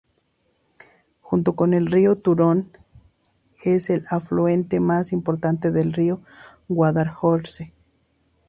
Junto 1.21 1.53
con 1.55 1.75
el 1.75 1.85
río 1.85 2.15
Turón, 2.17 2.71
es 3.63 3.91
el 3.91 4.03
afluente 4.09 4.79
más 4.79 5.11
importante 5.13 5.69
del 5.69 5.93
río 5.93 6.21
Guadalhorce. 6.67 7.71